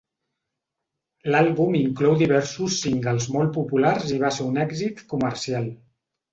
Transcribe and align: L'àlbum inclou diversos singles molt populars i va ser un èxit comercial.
L'àlbum 1.35 1.77
inclou 1.81 2.17
diversos 2.23 2.79
singles 2.87 3.29
molt 3.37 3.55
populars 3.61 4.17
i 4.19 4.21
va 4.27 4.35
ser 4.41 4.51
un 4.51 4.61
èxit 4.67 5.07
comercial. 5.15 5.73